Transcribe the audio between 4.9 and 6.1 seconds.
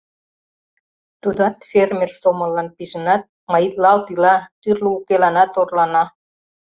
укеланат орлана.